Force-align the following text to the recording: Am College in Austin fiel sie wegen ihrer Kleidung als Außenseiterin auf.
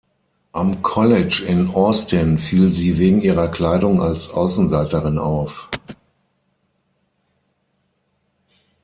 Am 0.53 0.81
College 0.81 1.43
in 1.47 1.67
Austin 1.75 2.39
fiel 2.39 2.69
sie 2.73 2.97
wegen 2.97 3.21
ihrer 3.21 3.49
Kleidung 3.49 4.01
als 4.01 4.29
Außenseiterin 4.29 5.19
auf. 5.19 5.69